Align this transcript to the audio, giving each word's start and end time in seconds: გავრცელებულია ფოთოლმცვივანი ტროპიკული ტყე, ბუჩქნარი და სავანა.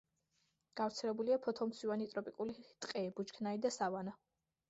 გავრცელებულია 0.79 1.37
ფოთოლმცვივანი 1.43 2.07
ტროპიკული 2.15 2.55
ტყე, 2.85 3.05
ბუჩქნარი 3.19 3.63
და 3.67 3.75
სავანა. 3.79 4.17